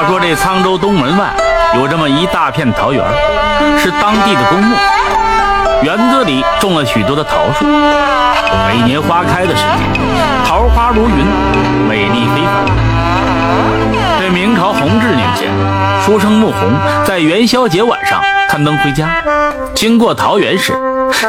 [0.00, 1.36] 话说这沧州东门外
[1.76, 3.04] 有这么一大片桃园，
[3.78, 4.74] 是当地的公墓，
[5.82, 7.66] 园子里种了许多的桃树。
[7.66, 10.00] 每年花开的时节，
[10.46, 11.26] 桃花如云，
[11.86, 12.66] 美丽非凡。
[14.18, 15.52] 这明朝弘治年间，
[16.02, 16.72] 书生穆弘
[17.04, 19.22] 在元宵节晚上看灯回家，
[19.74, 20.72] 经过桃园时，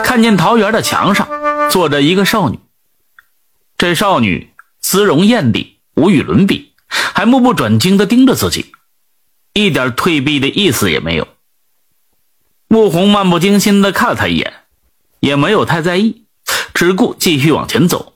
[0.01, 1.27] 看见桃园的墙上
[1.69, 2.57] 坐着一个少女。
[3.77, 8.73] 这少女姿容艳丽，无与伦比，还目不转睛地盯着自己，
[9.53, 11.27] 一点退避的意思也没有。
[12.67, 14.53] 穆弘漫不经心地看了他一眼，
[15.19, 16.25] 也没有太在意。
[16.73, 18.13] 只顾继续往前走。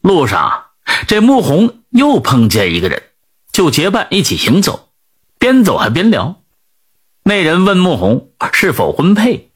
[0.00, 0.66] 路上，
[1.06, 3.02] 这穆弘又碰见一个人，
[3.52, 4.88] 就结伴一起行走，
[5.38, 6.40] 边走还边聊。
[7.22, 9.50] 那人问穆弘是否婚配，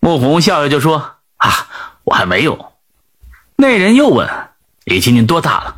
[0.00, 1.68] 穆弘笑笑就说：“啊，
[2.04, 2.72] 我还没有。”
[3.56, 4.28] 那人又问
[4.84, 5.76] ：“你今年多大了？”“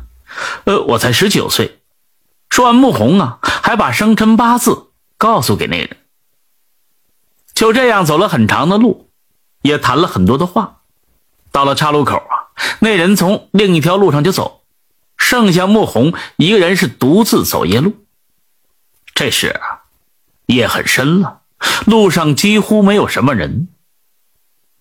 [0.65, 1.79] 呃，我才十九岁。”
[2.49, 5.97] 说完，穆红啊，还把生辰八字告诉给那人。
[7.53, 9.09] 就这样走了很长的路，
[9.61, 10.81] 也谈了很多的话。
[11.51, 14.63] 到了岔路口啊，那人从另一条路上就走，
[15.17, 18.05] 剩下穆红一个人是独自走夜路。
[19.13, 19.83] 这时啊，
[20.47, 21.41] 夜很深了，
[21.85, 23.69] 路上几乎没有什么人。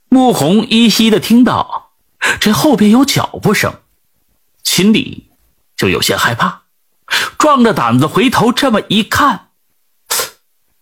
[0.09, 1.93] 穆红依稀的听到
[2.41, 3.75] 这后边有脚步声，
[4.65, 5.30] 心里
[5.81, 6.64] 就有些害怕，
[7.39, 9.48] 壮着胆子回头这么一看，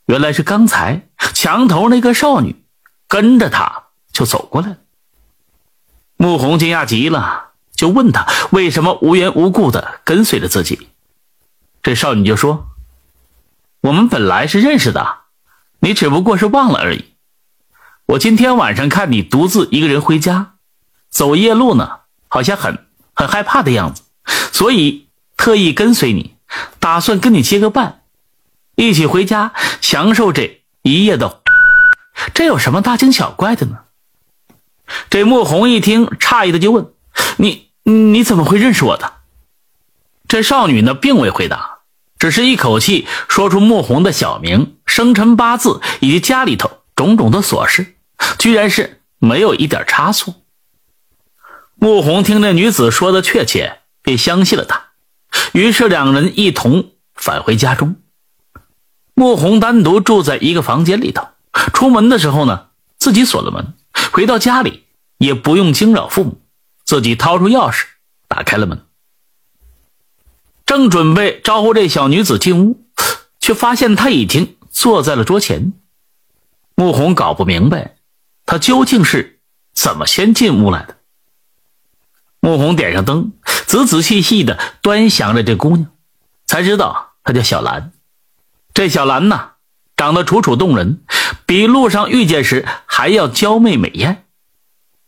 [0.07, 2.65] 原来是刚才墙头那个少女
[3.07, 4.77] 跟着他就走过来了。
[6.17, 10.89] 穆红惊讶极了，就问他为什么无缘无故的跟随着自己。
[11.81, 12.71] 这少女就说
[13.83, 15.19] ：“我们本来是认识的，
[15.79, 17.15] 你只不过是忘了而已。
[18.07, 20.55] 我今天晚上看你独自一个人回家，
[21.09, 24.03] 走夜路呢，好像很很害怕的样子，
[24.53, 26.35] 所以特意跟随你，
[26.79, 28.03] 打算跟你结个伴，
[28.77, 31.43] 一起回家享受这一夜的。
[32.35, 33.79] 这有什么大惊小怪的呢？”
[35.11, 36.93] 这穆红一听，诧异的就问
[37.37, 39.15] ：“你你怎么会认识我的？”
[40.27, 41.79] 这少女呢，并未回答，
[42.19, 47.95] 只是一口气说出穆红的小名、生辰八字以及家里头种种的琐事，
[48.39, 50.35] 居然是没有一点差错。
[51.77, 54.89] 穆红听这女子说的确切，便相信了他。
[55.53, 57.97] 于是两人一同返回家中。
[59.15, 61.29] 穆红单独住在一个房间里头，
[61.73, 63.75] 出门的时候呢，自己锁了门。
[64.13, 64.85] 回到家里
[65.19, 66.41] 也不用惊扰父母，
[66.85, 67.85] 自己掏出钥匙
[68.29, 68.87] 打开了门，
[70.65, 72.85] 正准备招呼这小女子进屋，
[73.41, 75.73] 却发现她已经坐在了桌前。
[76.77, 77.97] 穆红搞不明白，
[78.47, 79.41] 她究竟是
[79.75, 80.98] 怎么先进屋来的。
[82.49, 83.33] 穆红点上灯，
[83.67, 85.91] 仔仔细细的端详着这姑娘，
[86.47, 87.93] 才知道她叫小兰。
[88.73, 89.51] 这小兰呢，
[89.99, 91.03] 长得楚楚动人。
[91.45, 94.25] 比路上遇见时还要娇媚美艳。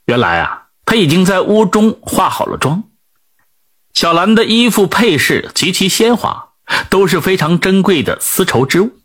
[0.04, 2.84] 原来啊，她已经在屋中化好了妆。
[3.94, 6.50] 小兰的衣服配饰极其鲜华，
[6.90, 8.98] 都是非常珍贵的丝绸之物。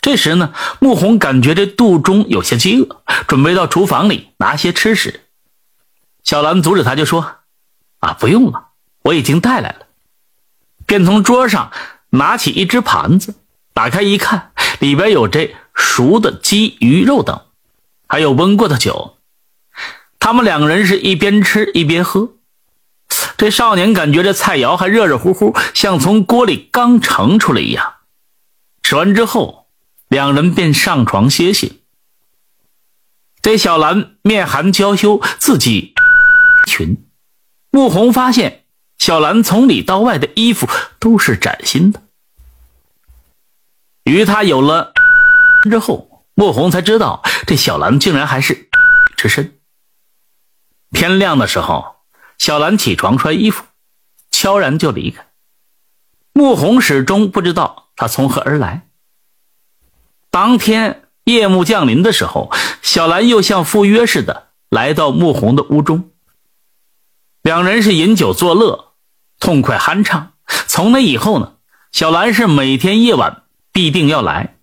[0.00, 5.20] 这时呢，穆红感觉这肚中有些饥饿，准备到厨房里拿些吃食。
[6.24, 7.36] 小兰阻止他，就说
[8.04, 8.68] ：“啊，不用了，
[9.02, 9.86] 我已经带来了。”
[10.86, 11.72] 便从桌上
[12.10, 13.34] 拿起一只盘子，
[13.72, 15.54] 打开一看，里边有这。
[15.76, 17.46] 熟的鸡、鱼肉等，
[18.06, 19.16] 还有温过的酒，
[20.20, 22.34] 他们两个人是一边吃一边喝。
[23.36, 27.94] 这少年感觉这菜肴还热热乎乎，像从锅里刚盛出来一样。
[28.84, 29.66] 吃完之后，
[30.06, 31.82] 两人便上床歇息。
[33.42, 35.94] 这小兰面含娇羞，自己
[36.68, 37.03] 裙。
[37.74, 38.66] 穆红发现
[38.98, 40.68] 小兰从里到外的衣服
[41.00, 42.00] 都是崭新的，
[44.04, 44.92] 与他有了。
[45.68, 48.68] 之后，穆红才知道这小兰竟然还是
[49.16, 49.58] 之身。
[50.92, 51.96] 天亮的时候，
[52.38, 53.64] 小兰起床穿衣服，
[54.30, 55.26] 悄然就离开。
[56.32, 58.86] 穆红始终不知道她从何而来。
[60.30, 66.12] 当天夜幕降临的时候，小兰又像赴约似的来到穆红的屋中。
[67.44, 68.94] 两人是饮酒作乐，
[69.38, 70.32] 痛快酣畅。
[70.66, 71.56] 从那以后呢，
[71.92, 74.56] 小兰是每天夜晚必定要来。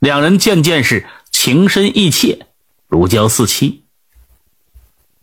[0.00, 2.46] 两人渐渐是情深意切，
[2.88, 3.86] 如胶似漆。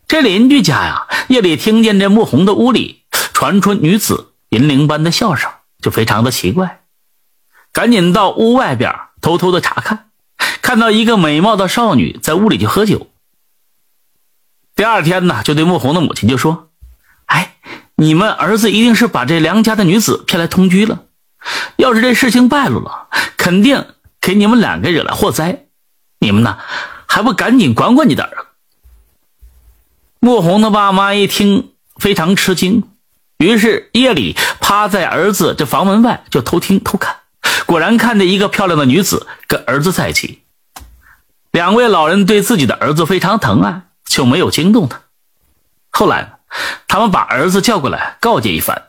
[0.08, 5.48] 这邻居家呀，夜里听见这穆红的屋里传出女子银铃般的笑声，
[5.80, 6.82] 就非常的奇怪，
[7.72, 10.10] 赶紧到屋外边偷偷的查看，
[10.60, 13.06] 看到一个美貌的少女在屋里就喝酒。
[14.74, 16.70] 第二天呢，就对穆红的母亲就说：“，
[17.96, 21.04] 你们儿子一定是把这梁家的女子骗来同居了，
[21.76, 23.86] 要是这事情败露了，肯定
[24.20, 25.66] 给你们两个惹来祸灾。
[26.18, 26.58] 你们呢，
[27.06, 28.46] 还不赶紧管管你的儿子？
[30.18, 32.82] 穆红的爸妈一听，非常吃惊，
[33.38, 37.16] 于是夜里趴在儿子这房门外就偷听偷看，
[37.66, 40.42] 果然看见一个漂亮的女子跟儿子在一起。
[41.52, 45.02] 两位老人对自己的儿子非常疼爱，就没有惊动他。
[45.90, 46.33] 后来，
[46.94, 48.84] 他们把儿子叫过来告诫一番：“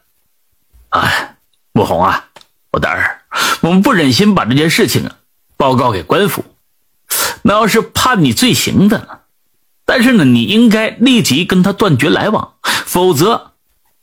[0.94, 1.38] 哎，
[1.72, 2.25] 穆红啊，
[2.72, 3.22] 我的儿，
[3.62, 5.16] 我们不忍心把这件事情啊
[5.57, 6.46] 报告给官府，
[7.42, 9.22] 那要是判你罪行的，
[9.86, 12.54] 但是呢，你应该立即跟他断绝来往，
[12.86, 13.54] 否则，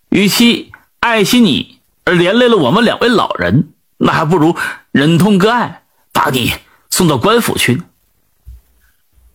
[0.09, 3.69] 与其爱惜你而连累了我们两位老人，
[3.99, 4.57] 那还不如
[4.91, 6.53] 忍痛割爱，把你
[6.91, 7.81] 送到官府去。”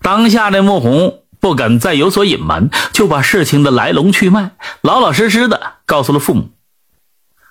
[0.03, 4.51] 当下的穆红不敢再有所隐瞒，就把事情的来龙去脉
[4.81, 6.49] 老老实实的告诉了父母。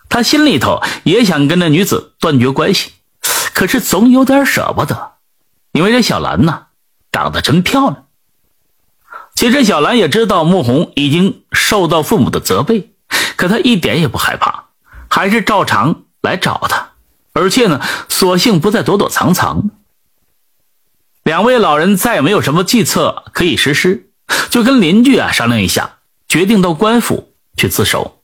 [0.08, 2.92] 他心里头也想跟这女子断绝关系，
[3.54, 5.12] 可是总有点舍不得，
[5.72, 6.66] 因为这小兰呢
[7.10, 8.04] 长得真漂亮。
[9.34, 12.90] 其实小兰也知道穆红已经受到父母的责备，
[13.36, 14.64] 可她一点也不害怕，
[15.08, 16.92] 还是照常来找他，
[17.34, 19.70] 而且呢，索性不再躲躲藏藏。
[21.26, 24.10] 两位老人再也没有什么计策可以实施，
[24.48, 25.96] 就跟邻居啊商量一下，
[26.28, 28.22] 决定到官府去自首。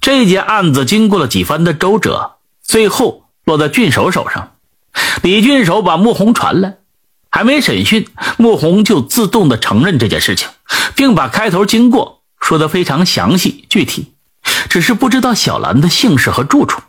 [0.00, 4.54] 这件案子经过了几番的周折，最后落在郡守手上。
[5.22, 6.78] 李郡守把穆红传来，
[7.30, 8.08] 还没审讯，
[8.38, 10.48] 穆红就自动的承认这件事情，
[10.96, 14.14] 并把开头经过说的非常详细具体，
[14.70, 16.80] 只是不知道小兰的姓氏和住处。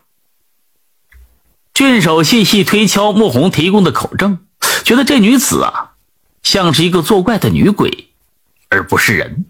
[1.73, 4.39] 郡守细细推敲穆红提供的口证。
[4.85, 5.91] 觉得这女子啊，
[6.43, 8.09] 像是一个作怪的女鬼，
[8.69, 9.45] 而不是人，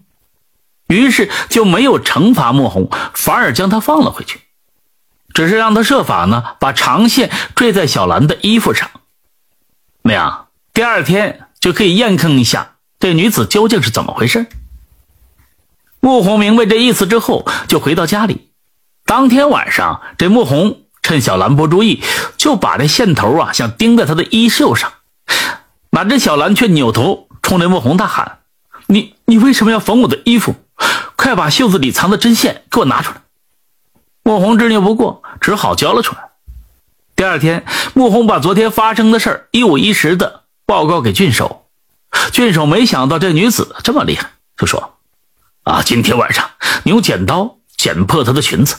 [0.88, 4.40] 于是就没有惩罚莫红，反而将她放了回去，
[5.32, 8.90] 只是让她设法呢，把长线坠在小兰的衣服上，
[10.02, 14.46] 那样第二天就可以验证一下这女子究竟是怎么回事。
[16.00, 18.50] 穆红明白这意思之后，就回到家里。
[19.04, 22.02] 当天晚上，这穆红趁小兰不注意，
[22.36, 24.92] 就把这线头啊，想钉在她的衣袖上。
[25.90, 28.38] 哪知小兰却扭头冲着莫红大喊
[28.86, 30.54] ：“你你为什么要缝我的衣服？
[31.16, 33.20] 快把袖子里藏的针线给我拿出来！”
[34.24, 36.30] 莫红执拗不过，只好交了出来。
[37.14, 41.66] 第二天，莫红把昨天发生的事一五一十的报告给郡守。
[42.32, 44.94] 郡守没想到这女子这么厉害，就说
[45.64, 46.50] ：“啊，今天晚上
[46.84, 48.76] 你用剪刀剪破她的裙子。”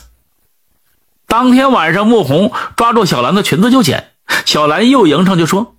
[1.28, 4.12] 当天晚上，莫红抓住小兰的裙子就剪，
[4.46, 5.73] 小兰又迎上就说。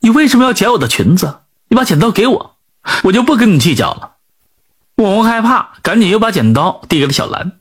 [0.00, 1.40] 你为什么要剪我的裙子？
[1.68, 2.56] 你把剪刀给我，
[3.04, 4.12] 我就不跟你计较了。
[4.94, 7.52] 穆红害怕，赶紧又把剪刀递给了小兰。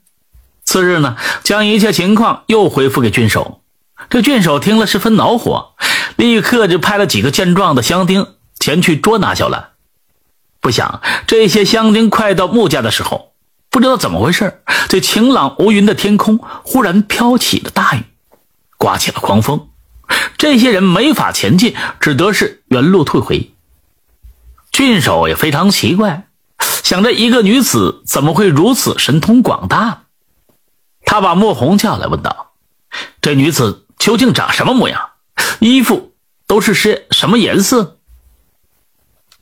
[0.64, 3.62] 次日呢，将一切情况又回复给郡守。
[4.10, 5.74] 这郡守听了十分恼火，
[6.16, 9.70] 立刻就派了几个健壮的乡丁前去捉拿小兰。
[10.60, 13.34] 不想这些乡丁快到木家的时候，
[13.70, 18.04] 不知道怎么回事，这晴朗无云的天空忽然飘起了大雨，
[18.78, 19.70] 刮起了狂风。
[20.38, 23.52] 这些人没法前进，只得是原路退回。
[24.72, 26.28] 郡守也非常奇怪，
[26.84, 30.04] 想着一个女子怎么会如此神通广大？
[31.04, 32.52] 他把莫红叫来，问道
[33.22, 35.10] ：“这女子究竟长什么模样？
[35.60, 36.14] 衣服
[36.46, 37.98] 都是些什么颜色？”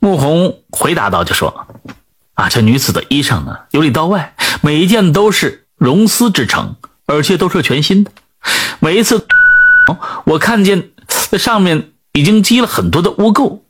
[0.00, 1.66] 穆红回答道：“就说，
[2.34, 8.10] 啊，这女子的衣裳呢，由里到外每一件都是绒丝制成，而且都是全新的，
[8.78, 9.26] 每一次。”
[10.24, 10.90] 我看见
[11.30, 13.60] 那上面已经积了很多的污垢，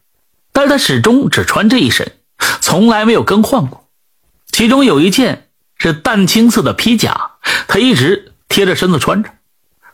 [0.53, 2.13] 但是他始终只穿这一身，
[2.61, 3.89] 从来没有更换过。
[4.53, 7.33] 其中有一件是淡青色的披甲，
[7.69, 9.31] 他一直贴着身子穿着，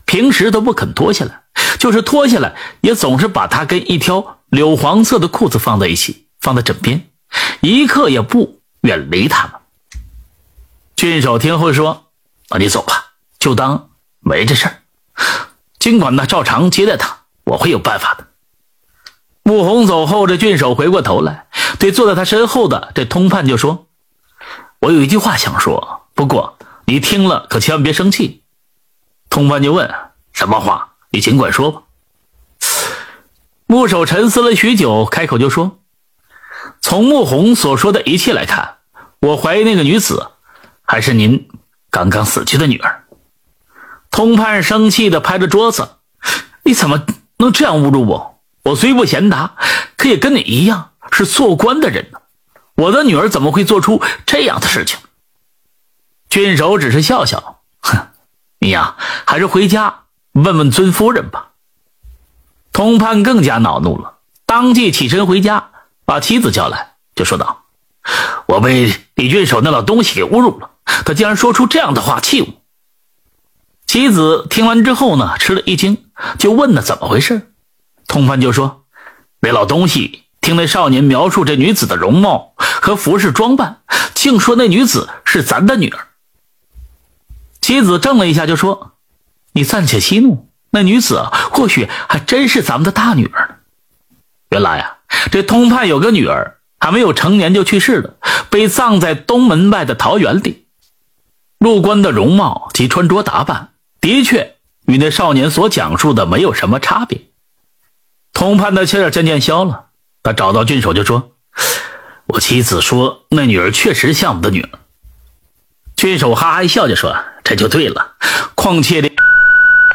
[0.05, 1.43] 平时都不肯脱下来，
[1.79, 7.09] 就是脱下来也总是把它跟一条柳黄色的裤子放在一起，放在枕边，
[7.61, 9.55] 一刻也不远离他们。
[10.95, 12.13] 郡守听后说
[12.51, 14.82] ：“那你走吧，就当没这事儿。”
[15.83, 18.29] 尽管他照常接待他，我会有办法的。
[19.43, 21.49] 穆红走后，这郡守回过头来，
[21.81, 23.89] 对坐在他身后的这通判就说
[24.79, 28.45] ：“我有一句话想说，不过你听了可千万别生气。”
[29.29, 29.93] 通判就问
[30.33, 30.93] ：“什么话？
[31.11, 31.83] 你尽管说吧。”
[33.67, 35.81] 穆守沉思了许久，开口就说
[36.81, 38.77] ：“从穆红所说的一切来看，
[39.21, 40.29] 我怀疑那个女子
[40.85, 41.49] 还是您
[41.91, 43.02] 刚刚死去的女儿。”
[44.13, 45.97] 通判生气的拍着桌子
[46.63, 47.05] ：“你怎么
[47.39, 48.41] 能这样侮辱我？
[48.63, 49.57] 我虽不贤达，
[49.97, 52.21] 可也跟你一样是做官的人呢。
[52.77, 54.99] 我的女儿怎么会做出这样的事情？”
[56.29, 58.09] 郡守只是笑笑：“哼，
[58.61, 61.49] 你呀，还是回家问问尊夫人吧。”
[62.73, 65.71] 通判更加恼怒了，当即起身回家，
[66.05, 67.65] 把妻子叫来，就说道
[68.47, 70.71] ：“我被李郡守那老东西给侮辱了，
[71.05, 72.49] 他竟然说出这样的话，气我。”
[73.93, 76.07] 妻子听完之后呢，吃了一惊，
[76.39, 77.53] 就问他怎么回事。
[78.07, 78.85] 通判就说
[79.43, 83.83] ：“那老东西听那少年描述这女子的容貌和服饰装扮，
[84.15, 86.09] 竟说那女子是咱的女儿。”
[87.61, 88.93] 妻子怔了一下，就说
[89.53, 93.61] ：“你暂且息怒。”那女子或许还真是咱们的大女儿。
[94.49, 94.97] 原来呀，
[95.31, 98.15] 这通判有个女儿，还没有成年就去世了，
[98.49, 100.65] 被葬在东门外的桃园里。
[101.59, 103.72] 入关的容貌及穿着打扮，
[104.03, 104.57] 的确
[104.87, 107.23] 与那少年所讲述的没有什么差别。
[108.33, 109.87] 通判的气儿渐渐消了，
[110.25, 111.37] 他找到郡守就说
[112.27, 114.69] ：“我妻子说，那女儿确实像我的女儿。”
[115.95, 118.17] 郡守哈哈一笑就说：“这就对了，
[118.57, 119.09] 况且的。”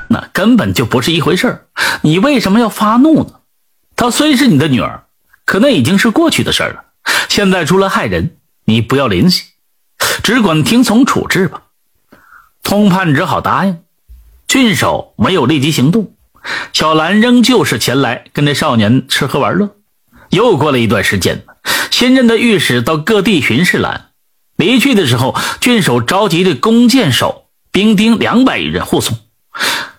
[0.09, 1.67] 那根本就不是一回事
[2.03, 3.41] 你为什么要发怒呢？
[3.97, 5.03] 她虽是你的女儿，
[5.43, 6.85] 可那已经是过去的事了。
[7.27, 9.43] 现在出来害人，你不要联系，
[10.23, 11.63] 只管听从处置吧。
[12.63, 13.83] 通判只好答应。
[14.47, 16.13] 郡守没有立即行动，
[16.71, 19.75] 小兰仍旧是前来跟那少年吃喝玩乐。
[20.29, 21.43] 又过了一段时间，
[21.91, 24.05] 新任的御史到各地巡视来，
[24.55, 29.17] 离去的时候，郡守召集的弓箭手、兵丁两百余人护送。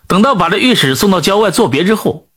[0.07, 2.29] 等到把这御史送到郊外作别之后，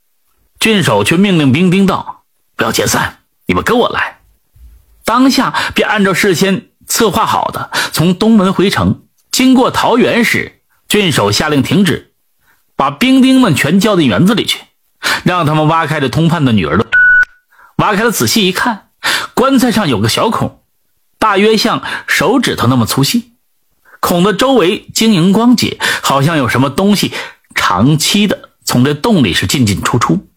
[0.60, 2.24] 郡守却命令兵丁道
[2.58, 4.20] ：“不要解散，你们跟我来。”
[5.06, 9.04] 当下便按照事先策划好的，从东门回城。
[9.32, 10.61] 经过桃园时，
[10.92, 12.12] 郡守下令停止，
[12.76, 14.60] 把兵丁们全叫进园子里去，
[15.24, 16.86] 让他们挖开这通判的女儿的。
[17.78, 18.90] 挖开了，仔细一看，
[19.34, 20.62] 棺材上有个小孔，
[21.18, 23.32] 大约像手指头那么粗细，
[24.02, 27.14] 孔的周围晶莹光洁，好像有什么东西。
[27.56, 30.28] 长期的从这洞里是进进出出，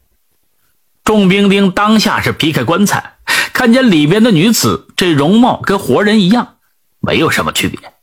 [1.03, 3.17] 众兵丁当下是劈开棺材，
[3.53, 6.59] 看见里边的女子，这容貌跟活人一样，
[7.01, 7.94] 没有什么区别。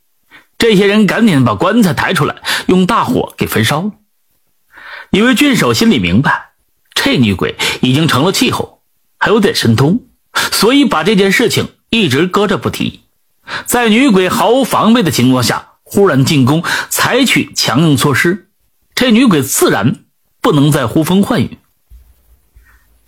[0.61, 2.35] 这些人赶紧把棺材抬出来，
[2.67, 3.93] 用大火给焚烧了。
[5.09, 6.51] 因为郡守心里明白，
[6.93, 8.83] 这女鬼已经成了气候，
[9.17, 10.01] 还有点神通，
[10.51, 13.01] 所以把这件事情一直搁着不提。
[13.65, 18.51] 在女鬼毫无防备的情况下，忽然进攻，采取强硬措施。
[18.93, 20.05] 这女鬼自然
[20.41, 21.57] 不能再呼风唤雨。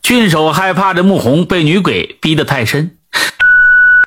[0.02, 2.98] 郡守害怕这穆红被女鬼逼得太深，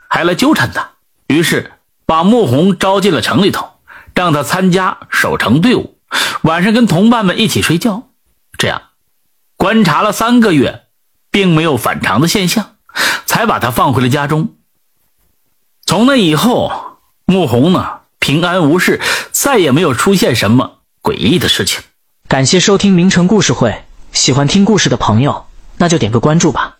[0.08, 0.94] 还来纠缠他，
[1.28, 1.70] 于是
[2.06, 3.68] 把穆红招进了城里头，
[4.14, 5.98] 让他参加守城队伍，
[6.42, 8.08] 晚上跟同伴们一起睡觉。
[8.56, 8.82] 这样
[9.56, 10.84] 观察了三个月，
[11.30, 12.76] 并没有反常的现象，
[13.26, 14.54] 才把他放回了家中。
[15.84, 19.00] 从那以后，穆红呢平安无事，
[19.32, 20.78] 再也没有出现什么。
[21.02, 21.82] 诡异的事情。
[22.28, 25.46] 感谢收听名城故事会，喜欢听故事的朋友，
[25.76, 26.75] 那就点个关注吧。